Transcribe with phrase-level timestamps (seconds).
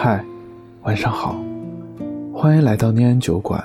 [0.00, 0.24] 嗨，
[0.84, 1.36] 晚上好，
[2.32, 3.60] 欢迎来到念安酒馆，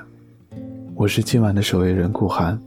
[0.96, 2.60] 我是今晚的守夜人顾寒。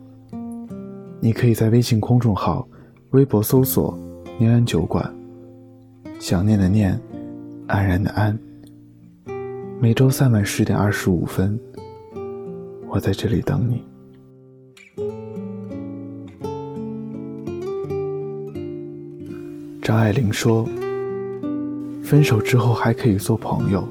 [1.19, 2.65] 你可以在微信公众号、
[3.11, 3.99] 微博搜索
[4.39, 5.13] “念安酒馆”，
[6.21, 6.97] 想念的念，
[7.67, 8.39] 安然的安。
[9.81, 11.59] 每周三晚十点二十五分，
[12.87, 13.83] 我在这里等你。
[19.83, 20.65] 张爱玲说。
[22.07, 23.83] 分手之后还可以做朋友，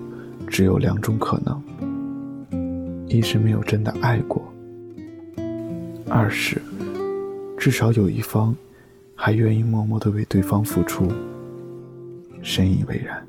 [0.47, 1.61] 只有两种可能：
[3.09, 4.41] 一是没有真的爱过，
[6.07, 6.61] 二是
[7.57, 8.55] 至少有一方
[9.15, 11.11] 还愿意默默的为对方付出，
[12.41, 13.21] 深以为然。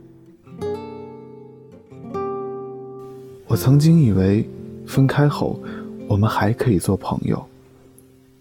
[3.48, 4.48] 我曾经以为
[4.87, 5.60] 分开后
[6.07, 7.45] 我们还可以做朋友，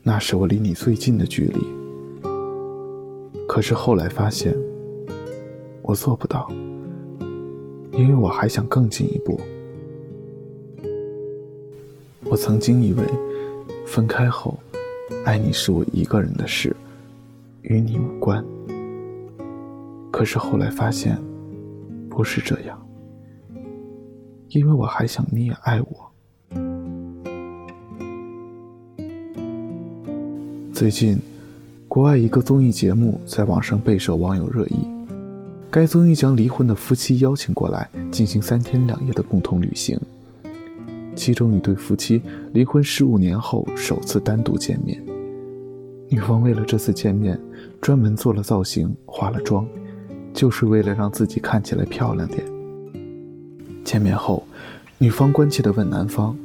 [0.03, 2.29] 那是我离你最近的距离。
[3.47, 4.55] 可是后来发现。
[5.87, 6.51] 我做不到，
[7.91, 9.39] 因为我还想更进一步。
[12.23, 13.03] 我曾经以为，
[13.85, 14.57] 分开后，
[15.25, 16.75] 爱你是我一个人的事，
[17.61, 18.43] 与你无关。
[20.11, 21.21] 可是后来发现，
[22.09, 22.83] 不是这样，
[24.49, 26.11] 因为我还想你也爱我。
[30.73, 31.19] 最近，
[31.87, 34.94] 国外一个综艺节目在网上备受网友热议。
[35.75, 39.99] 该综艺将离婚的夫妻邀请过来进行三天两夜的共同旅行，
[41.17, 42.21] 其中一对夫妻
[42.53, 45.03] 离婚十五年后首次单独见面。
[46.07, 47.37] 女方为了这次见面，
[47.81, 49.67] 专门做了造型、化了妆，
[50.33, 52.41] 就是为了让自己看起来漂亮点。
[53.83, 54.47] 见面后，
[54.97, 56.37] 女方关切地问男方：“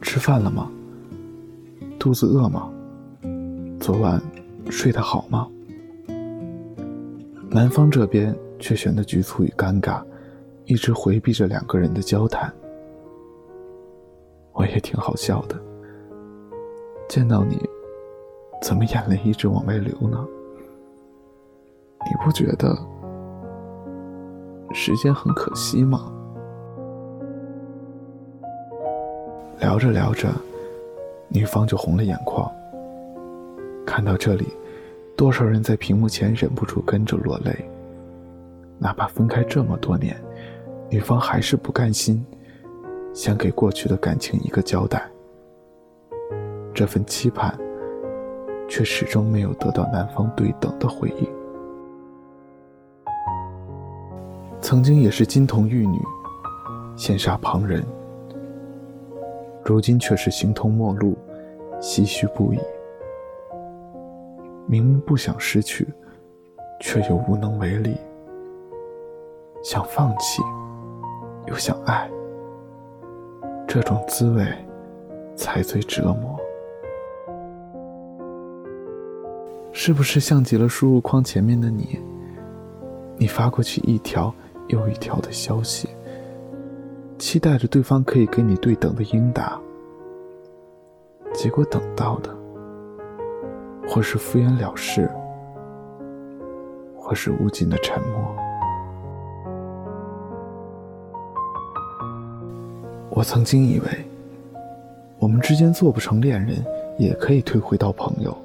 [0.00, 0.70] 吃饭了吗？
[1.98, 2.70] 肚子饿吗？
[3.78, 4.18] 昨晚
[4.70, 5.46] 睡得好吗？”
[7.48, 10.02] 男方这边却显得局促与尴尬，
[10.64, 12.52] 一直回避着两个人的交谈。
[14.52, 15.56] 我也挺好笑的，
[17.08, 17.58] 见到你，
[18.62, 20.26] 怎么眼泪一直往外流呢？
[22.04, 22.76] 你不觉得
[24.72, 26.12] 时间很可惜吗？
[29.60, 30.28] 聊着聊着，
[31.28, 32.50] 女方就红了眼眶。
[33.86, 34.46] 看到这里。
[35.16, 37.64] 多少人在屏幕前忍不住跟着落泪？
[38.78, 40.14] 哪怕分开这么多年，
[40.90, 42.22] 女方还是不甘心，
[43.14, 45.02] 想给过去的感情一个交代。
[46.74, 47.58] 这份期盼，
[48.68, 51.26] 却始终没有得到男方对等的回应。
[54.60, 55.98] 曾经也是金童玉女，
[56.94, 57.82] 羡煞旁人，
[59.64, 61.16] 如今却是形同陌路，
[61.80, 62.58] 唏嘘不已。
[64.66, 65.86] 明明不想失去，
[66.80, 67.94] 却又无能为力；
[69.62, 70.42] 想放弃，
[71.46, 72.10] 又想爱，
[73.66, 74.44] 这种滋味
[75.36, 76.36] 才最折磨。
[79.72, 81.98] 是不是像极了输入框前面的你？
[83.16, 84.34] 你发过去一条
[84.68, 85.88] 又一条的消息，
[87.18, 89.60] 期待着对方可以给你对等的应答，
[91.32, 92.35] 结果等到的。
[93.88, 95.10] 或是敷衍了事，
[96.96, 98.36] 或是无尽的沉默。
[103.10, 103.86] 我曾经以为，
[105.18, 106.62] 我们之间做不成恋人，
[106.98, 108.36] 也可以退回到朋友。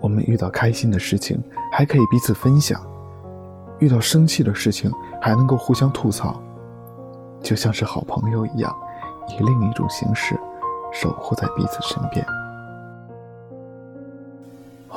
[0.00, 1.38] 我们遇到开心的事情，
[1.72, 2.80] 还可以彼此分享；
[3.80, 6.40] 遇到生气的事情，还能够互相吐槽，
[7.42, 8.74] 就像是好朋友一样，
[9.28, 10.38] 以另一种形式
[10.92, 12.24] 守护在彼此身边。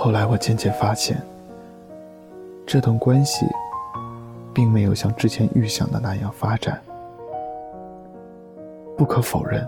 [0.03, 1.21] 后来我渐渐发现，
[2.65, 3.45] 这段关系
[4.51, 6.81] 并没有像之前预想的那样发展。
[8.97, 9.63] 不可否认，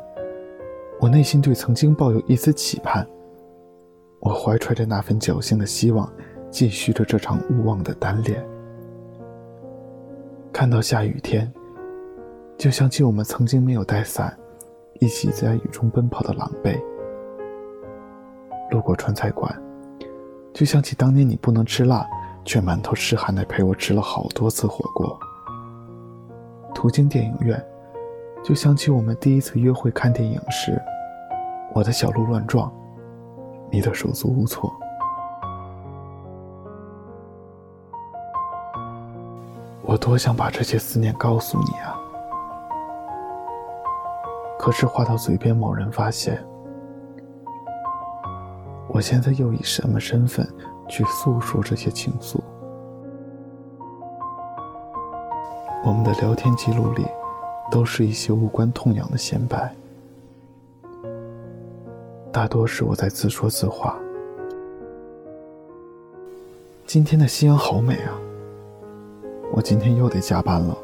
[0.99, 3.05] 我内心对曾经抱有一丝期盼，
[4.21, 6.11] 我怀揣着那份侥幸的希望，
[6.49, 8.43] 继续着这场无望的单恋。
[10.51, 11.53] 看到下雨天，
[12.57, 14.35] 就想起我们曾经没有带伞，
[14.99, 16.81] 一起在雨中奔跑的狼狈。
[18.71, 19.55] 路过川菜馆。
[20.53, 22.07] 就想起当年你不能吃辣，
[22.45, 25.19] 却满头湿汗的陪我吃了好多次火锅。
[26.75, 27.59] 途经电影院，
[28.43, 30.79] 就想起我们第一次约会看电影时，
[31.73, 32.71] 我的小鹿乱撞，
[33.71, 34.71] 你的手足无措。
[39.81, 41.97] 我多想把这些思念告诉你啊，
[44.59, 46.45] 可是话到嘴边，某人发现。
[48.93, 50.47] 我现在又以什么身份
[50.87, 52.39] 去诉说这些情愫？
[55.83, 57.03] 我们的聊天记录里，
[57.71, 59.75] 都是一些无关痛痒的闲白，
[62.31, 63.97] 大多是我在自说自话。
[66.85, 68.13] 今天的夕阳好美啊！
[69.51, 70.77] 我今天又得加班了。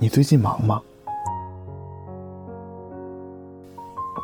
[0.00, 0.82] 你最近忙吗？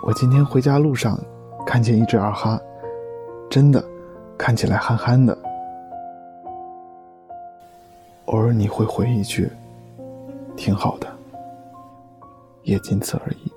[0.02, 1.18] 我今天回家路上
[1.66, 2.60] 看见一只二哈，
[3.50, 3.82] 真的
[4.36, 5.36] 看起来憨憨的。
[8.26, 9.50] 偶尔你会回一句
[10.56, 11.06] “挺好的”，
[12.64, 13.52] 也仅此而已。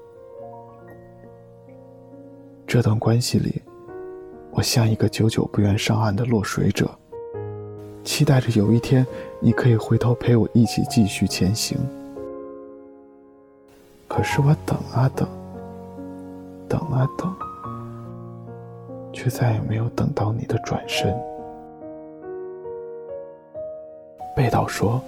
[2.66, 3.62] 这段关系里，
[4.52, 6.90] 我像一个久久不愿上岸的落水者，
[8.04, 9.06] 期待着有一天
[9.40, 11.78] 你可以回头陪我一起继续前行。
[14.08, 15.28] 可是我等啊等，
[16.70, 17.36] 等啊等，
[19.14, 21.18] 却再也没有等到你的转身。
[24.36, 25.02] 贝岛说：“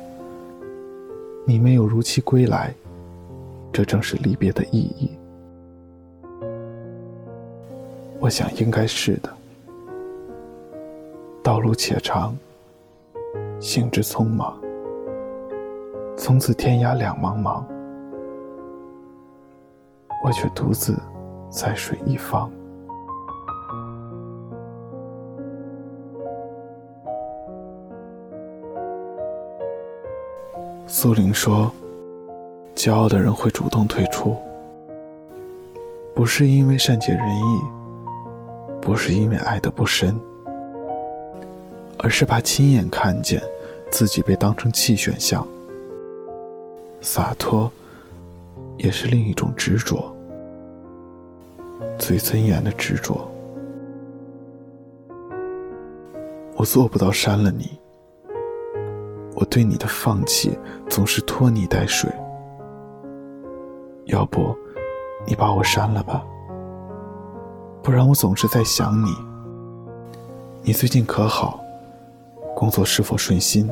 [1.46, 2.74] 你没有如期归来，
[3.72, 5.12] 这正是离别的意义。”
[8.20, 9.30] 我想应该是的。
[11.44, 12.36] 道路且长，
[13.60, 14.60] 行之匆忙，
[16.18, 17.64] 从此天涯两茫茫。
[20.22, 20.98] 我却独自
[21.50, 22.52] 在水一方。
[30.88, 31.72] 苏玲说
[32.76, 34.36] ：“骄傲的人会主动退出，
[36.16, 37.62] 不是因为善解人意，
[38.82, 40.20] 不是因为爱的不深，
[41.98, 43.42] 而是怕亲眼看见
[43.92, 45.48] 自己被当成弃选项。
[47.02, 47.72] 洒脱。”
[48.82, 50.10] 也是另一种执着，
[52.10, 53.16] 最尊严的执着。
[56.56, 57.80] 我做不到删了你，
[59.36, 60.58] 我对你的放弃
[60.90, 62.12] 总是拖泥带水。
[64.06, 64.58] 要不，
[65.28, 66.26] 你把我删了吧，
[67.84, 69.16] 不然我总是在想你。
[70.64, 71.64] 你最近可好？
[72.56, 73.70] 工作是否顺心？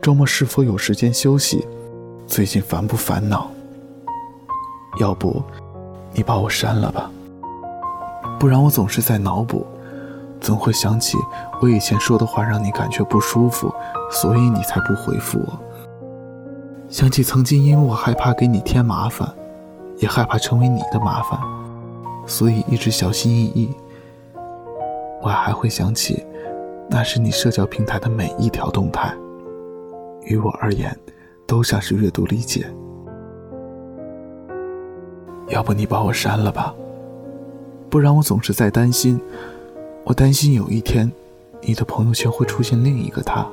[0.00, 1.68] 周末是否有时间休息？
[2.26, 3.50] 最近烦不烦恼？
[4.98, 5.42] 要不，
[6.14, 7.10] 你把我删了吧，
[8.38, 9.66] 不然我总是在脑补，
[10.40, 11.18] 总会想起
[11.60, 13.74] 我以前说的话让你感觉不舒服，
[14.10, 15.58] 所以你才不回复我。
[16.88, 19.28] 想起曾经因为我害怕给你添麻烦，
[19.96, 21.38] 也害怕成为你的麻烦，
[22.26, 23.74] 所以一直小心翼翼。
[25.20, 26.24] 我还会想起，
[26.88, 29.12] 那是你社交平台的每一条动态，
[30.22, 30.96] 于我而言，
[31.44, 32.64] 都像是阅读理解。
[35.48, 36.72] 要不你把我删了吧，
[37.90, 39.20] 不然我总是在担心。
[40.04, 41.10] 我担心有一天，
[41.60, 43.46] 你的朋友圈会出现另一个他。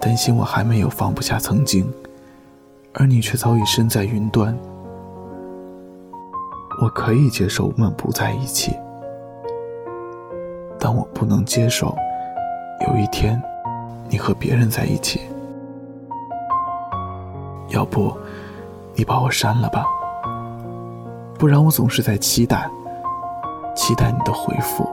[0.00, 1.88] 担心我还没有放不下曾经，
[2.92, 4.56] 而你却早已身在云端。
[6.80, 8.74] 我可以接受我们不在一起，
[10.78, 11.96] 但我不能接受
[12.88, 13.40] 有一天
[14.08, 15.20] 你和别人在一起。
[17.68, 18.12] 要不？
[18.94, 19.86] 你把我删了吧，
[21.42, 22.70] 不然我总是在期待，
[23.74, 24.88] 期待你的回复。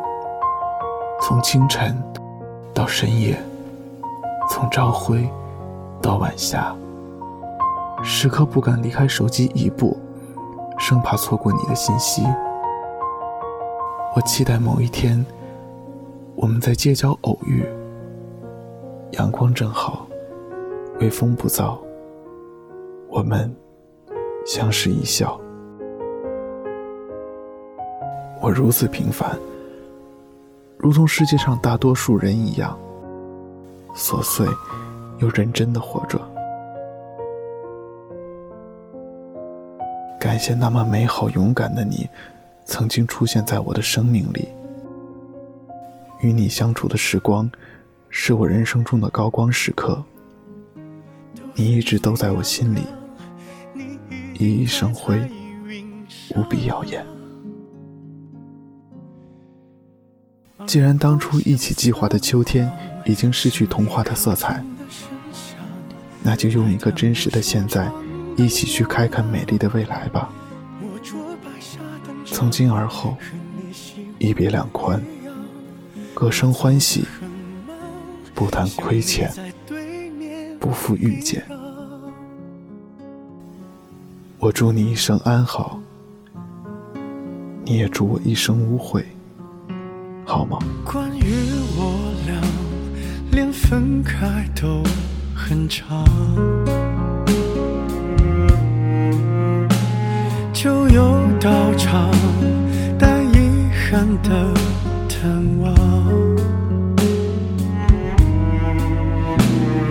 [1.21, 1.95] 从清晨
[2.73, 3.39] 到深夜，
[4.49, 5.29] 从朝晖
[6.01, 6.75] 到晚霞，
[8.01, 9.95] 时刻不敢离开手机一步，
[10.79, 12.23] 生怕错过你的信息。
[14.15, 15.23] 我期待某一天，
[16.35, 17.63] 我们在街角偶遇，
[19.11, 20.07] 阳光正好，
[20.99, 21.77] 微风不燥，
[23.07, 23.55] 我们。
[24.47, 25.39] 相视一笑，
[28.41, 29.37] 我如此平凡，
[30.77, 32.77] 如同世界上大多数人一样，
[33.93, 34.47] 琐碎
[35.19, 36.19] 又认真的活着。
[40.19, 42.07] 感谢那么美好勇敢的你，
[42.63, 44.47] 曾经出现在我的生命里。
[46.21, 47.49] 与你相处的时光，
[48.09, 50.01] 是我人生中的高光时刻。
[51.55, 52.83] 你一直都在我心里。
[54.37, 55.19] 熠熠生辉，
[56.35, 57.05] 无比耀眼。
[60.69, 62.71] 既然当初一起计划的秋天
[63.03, 64.63] 已经失去童话的色彩，
[66.21, 67.91] 那就用一个真实的现在，
[68.37, 70.29] 一起去开垦美丽的未来吧。
[72.23, 73.17] 从今而后，
[74.19, 75.01] 一别两宽，
[76.13, 77.03] 各生欢喜，
[78.35, 79.33] 不谈亏欠，
[80.59, 81.43] 不负遇见。
[84.37, 85.81] 我祝你一生安好，
[87.65, 89.03] 你也祝我一生无悔，
[90.29, 90.59] 好吗？
[90.85, 91.23] 关于
[91.75, 92.39] 我俩
[93.31, 94.83] 连分开都
[95.33, 96.05] 很长。
[100.53, 102.11] 就有道场，
[102.99, 104.53] 带遗憾的
[105.09, 105.73] 探望。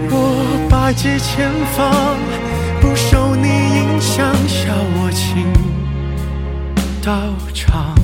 [0.09, 2.17] 我百计千方，
[2.81, 5.53] 不受你影响，笑我情
[7.03, 7.98] 到场。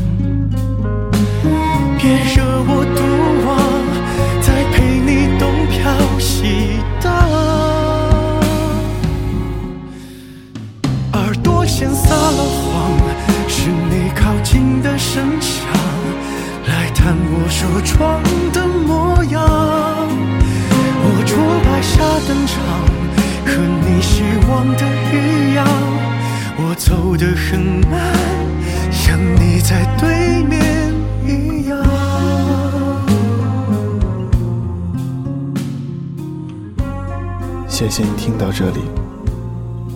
[17.94, 18.20] 窗
[18.52, 19.40] 的模样。
[21.06, 22.54] 我桌摆下登场，
[23.46, 23.52] 和
[23.86, 24.82] 你希望的
[25.12, 25.64] 一样。
[26.56, 27.94] 我走得很慢，
[28.90, 30.92] 像你在对面
[31.24, 31.78] 一样。
[37.68, 38.80] 谢谢你听到这里，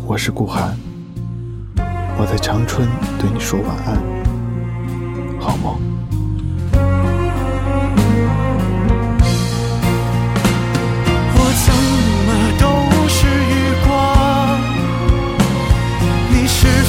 [0.06, 0.76] 我是顾寒，
[2.16, 2.88] 我在长春
[3.18, 3.98] 对你说晚安，
[5.40, 5.97] 好梦。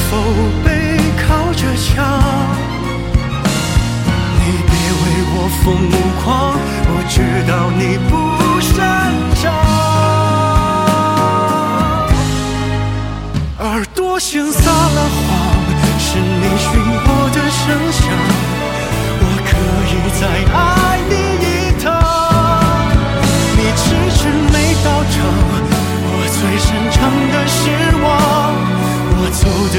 [0.09, 0.17] 否
[0.65, 0.67] 背
[1.21, 1.93] 靠着墙？
[4.39, 5.65] 你别为我疯
[6.23, 6.27] 狂，
[6.89, 7.15] 我知
[7.47, 8.11] 道你不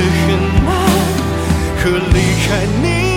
[0.02, 0.70] 很慢
[1.82, 3.09] 可离开你